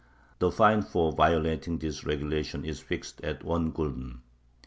The 0.39 0.49
fine 0.51 0.81
for 0.81 1.11
violating 1.11 1.77
this 1.77 2.03
regulation 2.03 2.65
is 2.65 2.79
fixed 2.79 3.21
at 3.23 3.43
one 3.43 3.69
gulden. 3.71 4.21